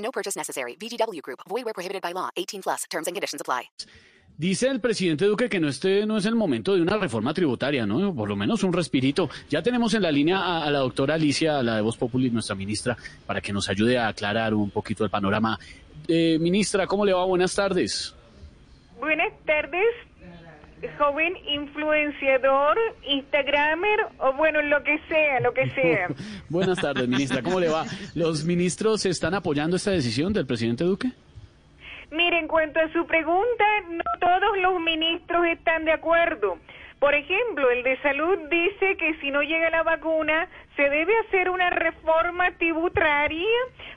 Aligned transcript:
No 0.00 0.10
purchase 0.10 0.36
necessary. 0.36 0.76
VGW 0.76 1.22
Group. 1.22 1.40
Void 1.48 1.64
where 1.64 1.74
prohibited 1.74 2.02
by 2.02 2.12
law. 2.12 2.28
18 2.36 2.62
plus. 2.62 2.84
Terms 2.90 3.06
and 3.06 3.14
conditions 3.14 3.40
apply. 3.40 3.70
Dice 4.38 4.68
el 4.68 4.80
presidente 4.80 5.26
Duque 5.26 5.50
que 5.50 5.60
no 5.60 5.68
este 5.68 6.06
no 6.06 6.16
es 6.16 6.24
el 6.24 6.34
momento 6.34 6.74
de 6.74 6.80
una 6.80 6.96
reforma 6.96 7.34
tributaria, 7.34 7.84
¿no? 7.84 8.14
Por 8.14 8.26
lo 8.26 8.36
menos 8.36 8.64
un 8.64 8.72
respirito. 8.72 9.28
Ya 9.50 9.62
tenemos 9.62 9.92
en 9.92 10.00
la 10.00 10.10
línea 10.10 10.38
a, 10.38 10.64
a 10.64 10.70
la 10.70 10.78
doctora 10.78 11.16
Alicia, 11.16 11.58
a 11.58 11.62
la 11.62 11.76
de 11.76 11.82
Voz 11.82 11.98
Populi, 11.98 12.30
nuestra 12.30 12.54
ministra, 12.56 12.96
para 13.26 13.42
que 13.42 13.52
nos 13.52 13.68
ayude 13.68 13.98
a 13.98 14.08
aclarar 14.08 14.54
un 14.54 14.70
poquito 14.70 15.04
el 15.04 15.10
panorama. 15.10 15.58
Eh, 16.08 16.38
ministra, 16.40 16.86
¿cómo 16.86 17.04
le 17.04 17.12
va? 17.12 17.22
Buenas 17.26 17.54
tardes. 17.54 18.14
Buenas 18.98 19.32
tardes, 19.44 19.84
joven 20.98 21.34
influenciador, 21.48 22.78
Instagramer 23.06 24.06
o 24.18 24.32
bueno, 24.34 24.62
lo 24.62 24.82
que 24.82 24.98
sea, 25.08 25.40
lo 25.40 25.52
que 25.52 25.70
sea. 25.70 26.08
Buenas 26.48 26.78
tardes, 26.78 27.08
ministra. 27.08 27.42
¿Cómo 27.42 27.60
le 27.60 27.68
va? 27.68 27.84
¿Los 28.14 28.44
ministros 28.44 29.06
están 29.06 29.34
apoyando 29.34 29.76
esta 29.76 29.90
decisión 29.90 30.32
del 30.32 30.46
presidente 30.46 30.84
Duque? 30.84 31.08
Mire, 32.10 32.38
en 32.38 32.48
cuanto 32.48 32.80
a 32.80 32.92
su 32.92 33.06
pregunta, 33.06 33.64
no 33.88 34.02
todos 34.20 34.58
los 34.58 34.80
ministros 34.80 35.46
están 35.46 35.84
de 35.84 35.92
acuerdo. 35.92 36.58
Por 36.98 37.14
ejemplo, 37.14 37.70
el 37.70 37.82
de 37.82 37.96
salud 38.02 38.38
dice 38.50 38.96
que 38.96 39.14
si 39.20 39.30
no 39.30 39.42
llega 39.42 39.70
la 39.70 39.82
vacuna, 39.82 40.48
se 40.76 40.82
debe 40.88 41.12
hacer 41.26 41.50
una 41.50 41.68
reforma 41.70 42.50
tributaria 42.58 43.46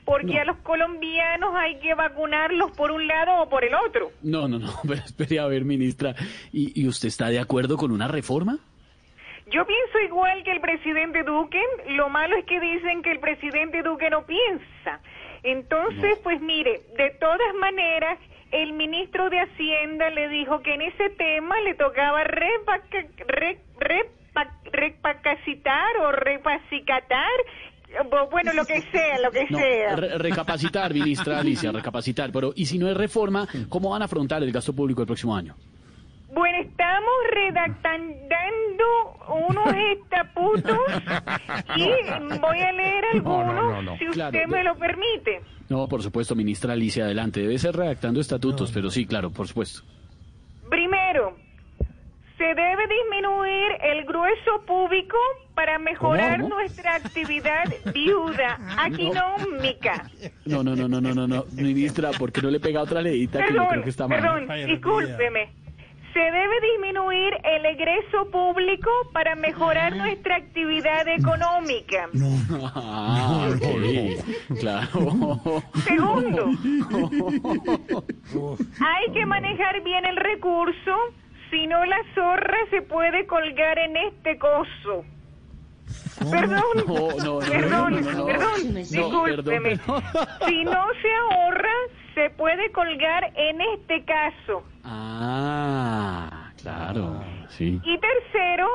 porque 0.04 0.38
a 0.38 0.44
los 0.44 0.56
colombianos 0.58 1.54
hay 1.56 1.78
que 1.80 1.94
vacunarlos 1.94 2.72
por 2.72 2.90
un 2.90 3.06
lado 3.06 3.42
o 3.42 3.48
por 3.48 3.64
el 3.64 3.74
otro. 3.74 4.10
No, 4.22 4.48
no, 4.48 4.58
no. 4.58 4.68
Pero 4.82 4.94
espere 4.94 5.38
a 5.38 5.46
ver, 5.46 5.64
ministra. 5.64 6.14
¿Y, 6.52 6.78
y 6.80 6.86
usted 6.88 7.08
está 7.08 7.28
de 7.28 7.38
acuerdo 7.40 7.76
con 7.76 7.90
una 7.90 8.08
reforma? 8.08 8.58
Yo 9.50 9.66
pienso 9.66 10.00
igual 10.00 10.42
que 10.42 10.52
el 10.52 10.60
presidente 10.60 11.22
Duque. 11.22 11.60
Lo 11.90 12.08
malo 12.08 12.36
es 12.36 12.44
que 12.46 12.58
dicen 12.60 13.02
que 13.02 13.12
el 13.12 13.20
presidente 13.20 13.82
Duque 13.82 14.10
no 14.10 14.24
piensa. 14.26 15.00
Entonces, 15.42 16.18
pues 16.22 16.40
mire, 16.40 16.80
de 16.96 17.10
todas 17.20 17.54
maneras, 17.60 18.18
el 18.50 18.72
ministro 18.72 19.28
de 19.30 19.40
Hacienda 19.40 20.08
le 20.10 20.28
dijo 20.28 20.60
que 20.62 20.72
en 20.74 20.82
ese 20.82 21.10
tema 21.10 21.60
le 21.60 21.74
tocaba 21.74 22.24
repaca- 22.24 23.06
re- 23.26 23.58
repa- 23.73 23.73
repacacitar 24.74 25.96
o 26.02 26.12
repacicatar, 26.12 27.30
bueno, 28.30 28.52
lo 28.52 28.64
que 28.64 28.80
sea, 28.90 29.18
lo 29.20 29.30
que 29.30 29.46
No, 29.50 29.58
sea. 29.58 29.96
re- 29.96 30.18
recapacitar, 30.18 30.92
ministra 30.92 31.38
Alicia, 31.40 31.70
recapacitar. 31.72 32.30
Pero, 32.32 32.52
¿y 32.56 32.66
si 32.66 32.78
no 32.78 32.88
es 32.88 32.96
reforma, 32.96 33.46
cómo 33.68 33.90
van 33.90 34.02
a 34.02 34.06
afrontar 34.06 34.42
el 34.42 34.50
gasto 34.52 34.72
público 34.72 35.00
el 35.02 35.06
próximo 35.06 35.36
año? 35.36 35.54
Bueno, 36.32 36.58
estamos 36.58 37.12
redactando 37.32 38.84
unos 39.28 39.74
estatutos 39.92 40.78
y 41.76 42.38
voy 42.40 42.60
a 42.60 42.72
leer 42.72 43.04
algunos, 43.12 43.98
si 43.98 44.08
usted 44.08 44.12
Claro, 44.30 44.48
me 44.48 44.64
lo 44.64 44.74
permite. 44.76 45.40
No, 45.68 45.86
por 45.86 46.02
supuesto, 46.02 46.34
ministra 46.34 46.72
Alicia, 46.72 47.04
adelante. 47.04 47.40
Debe 47.40 47.56
ser 47.58 47.76
redactando 47.76 48.20
estatutos, 48.20 48.72
pero 48.72 48.90
sí, 48.90 49.06
claro, 49.06 49.30
por 49.30 49.46
supuesto. 49.46 49.82
Primero, 50.68 51.36
disminuir 53.04 53.72
el 53.82 54.04
grueso 54.04 54.62
público 54.66 55.16
para 55.54 55.78
mejorar 55.78 56.40
¿Cómo? 56.40 56.56
nuestra 56.56 56.96
actividad 56.96 57.64
viuda 57.92 58.58
económica. 58.86 60.10
No, 60.44 60.62
no, 60.62 60.74
no, 60.74 60.88
no, 60.88 61.00
no, 61.00 61.14
no, 61.14 61.26
no. 61.26 61.44
Ministra, 61.52 62.10
¿por 62.12 62.32
qué 62.32 62.42
no 62.42 62.50
le 62.50 62.60
pega 62.60 62.82
otra 62.82 63.00
leíta 63.00 63.44
que 63.44 63.54
yo 63.54 63.68
creo 63.68 63.82
que 63.82 63.90
está 63.90 64.08
mal? 64.08 64.20
perdón, 64.20 64.48
discúlpeme. 64.66 65.64
Se 66.12 66.20
debe 66.20 66.60
disminuir 66.60 67.34
el 67.42 67.66
egreso 67.66 68.30
público 68.30 68.88
para 69.12 69.34
mejorar 69.34 69.96
nuestra 69.96 70.36
actividad 70.36 71.08
económica. 71.08 72.08
Ah, 72.76 73.48
ok, 73.52 74.60
claro. 74.60 75.62
Segundo, 75.82 76.46
hay 78.80 79.12
que 79.12 79.26
manejar 79.26 79.82
bien 79.82 80.06
el 80.06 80.14
recurso, 80.14 80.92
si 81.54 81.68
no 81.68 81.84
la 81.84 82.02
zorra 82.14 82.56
se 82.70 82.82
puede 82.82 83.26
colgar 83.26 83.78
en 83.78 83.96
este 83.96 84.36
coso. 84.38 85.04
Perdón, 86.30 86.62
No, 86.76 86.84
no, 86.84 87.24
no, 87.24 87.38
perdón, 87.38 88.00
no, 88.16 88.26
perdón, 88.26 88.74
discúlpeme. 88.74 89.76
Si 89.76 90.64
no 90.64 90.84
se 91.00 91.14
ahorra, 91.14 91.74
se 92.14 92.30
puede 92.30 92.72
colgar 92.72 93.30
en 93.36 93.60
este 93.60 94.04
caso. 94.04 94.64
Ah, 94.82 96.50
claro, 96.60 97.22
sí. 97.50 97.80
Y 97.84 97.98
tercero, 97.98 98.68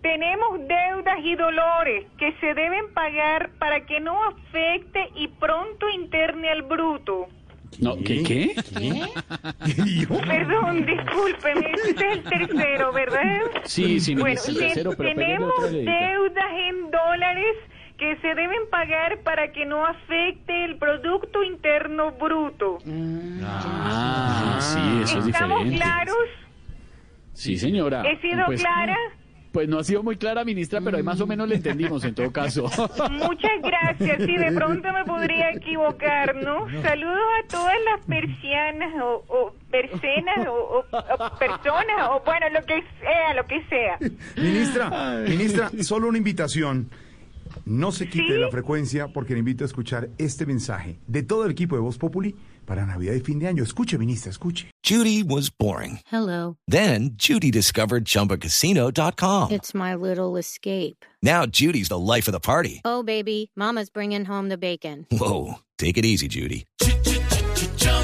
tenemos 0.00 0.60
deudas 0.60 1.18
y 1.22 1.34
dolores 1.34 2.06
que 2.16 2.32
se 2.40 2.54
deben 2.54 2.94
pagar 2.94 3.50
para 3.58 3.84
que 3.84 4.00
no 4.00 4.18
afecte 4.24 5.10
y 5.16 5.28
pronto 5.28 5.86
interne 5.90 6.48
al 6.48 6.62
bruto. 6.62 7.28
No, 7.80 7.96
¿qué, 8.04 8.22
qué? 8.24 8.54
Perdón, 10.26 10.84
discúlpeme, 10.86 11.72
ese 11.74 11.90
es 11.90 12.00
el 12.00 12.22
tercero, 12.24 12.92
¿verdad? 12.92 13.40
Sí, 13.64 14.00
sí, 14.00 14.14
Bueno, 14.14 14.40
y 14.46 14.50
el 14.50 14.58
tercero, 14.58 14.90
pero 14.96 15.14
tenemos 15.14 15.52
deudas 15.70 16.50
en 16.68 16.90
dólares 16.90 17.56
que 17.96 18.16
se 18.16 18.28
deben 18.28 18.68
pagar 18.70 19.20
para 19.22 19.50
que 19.52 19.64
no 19.66 19.84
afecte 19.86 20.64
el 20.64 20.76
Producto 20.76 21.42
Interno 21.42 22.12
Bruto. 22.12 22.78
Ah, 23.44 24.58
sí, 24.60 25.02
eso 25.04 25.18
es 25.20 25.26
¿Estamos 25.26 25.58
diferente. 25.64 25.76
claros? 25.84 26.16
Sí, 27.32 27.56
señora. 27.56 28.02
¿He 28.08 28.20
sido 28.20 28.44
Pues- 28.46 28.60
clara? 28.60 28.96
Pues 29.58 29.68
no 29.68 29.80
ha 29.80 29.82
sido 29.82 30.04
muy 30.04 30.16
clara, 30.16 30.44
ministra, 30.44 30.80
pero 30.80 30.98
ahí 30.98 31.02
más 31.02 31.20
o 31.20 31.26
menos 31.26 31.48
le 31.48 31.56
entendimos 31.56 32.04
en 32.04 32.14
todo 32.14 32.30
caso. 32.30 32.62
Muchas 33.10 33.50
gracias. 33.60 34.18
Sí, 34.24 34.36
de 34.36 34.52
pronto 34.52 34.88
me 34.92 35.04
podría 35.04 35.50
equivocar, 35.50 36.36
¿no? 36.36 36.68
Saludos 36.80 37.18
a 37.42 37.48
todas 37.48 37.74
las 37.90 38.06
persianas 38.06 38.94
o, 39.02 39.24
o 39.26 39.54
persianas 39.68 40.46
o, 40.46 40.52
o- 40.52 40.84
o 41.24 41.38
personas 41.40 42.08
o 42.10 42.22
bueno, 42.24 42.46
lo 42.54 42.64
que 42.66 42.84
sea, 43.00 43.34
lo 43.34 43.44
que 43.46 43.60
sea. 43.68 43.98
Ministra, 44.36 45.24
ministra, 45.26 45.70
solo 45.82 46.06
una 46.06 46.18
invitación. 46.18 46.88
No 47.64 47.92
se 47.92 48.08
quite 48.08 48.26
¿Sí? 48.26 48.32
de 48.32 48.38
la 48.38 48.50
frecuencia 48.50 49.08
porque 49.08 49.32
le 49.34 49.40
invito 49.40 49.64
a 49.64 49.66
escuchar 49.66 50.10
este 50.18 50.46
mensaje 50.46 50.98
de 51.06 51.22
todo 51.22 51.44
el 51.44 51.50
equipo 51.52 51.74
de 51.76 51.82
Voz 51.82 51.98
Populi 51.98 52.34
para 52.64 52.84
Navidad 52.86 53.14
y 53.14 53.20
fin 53.20 53.38
de 53.38 53.48
año. 53.48 53.62
Escuche, 53.62 53.98
ministra, 53.98 54.30
escuche. 54.30 54.70
Judy 54.82 55.22
was 55.22 55.50
boring. 55.50 56.00
Hello. 56.10 56.56
Then 56.66 57.10
Judy 57.16 57.50
discovered 57.50 58.04
ChumbaCasino.com. 58.04 59.50
It's 59.50 59.74
my 59.74 59.94
little 59.94 60.36
escape. 60.36 61.04
Now 61.22 61.46
Judy's 61.46 61.88
the 61.88 61.98
life 61.98 62.28
of 62.28 62.32
the 62.32 62.40
party. 62.40 62.80
Oh, 62.84 63.02
baby, 63.02 63.50
Mama's 63.56 63.90
bringing 63.90 64.24
home 64.26 64.48
the 64.48 64.58
bacon. 64.58 65.06
Whoa, 65.10 65.60
take 65.78 65.98
it 65.98 66.04
easy, 66.04 66.28
Judy. 66.28 66.64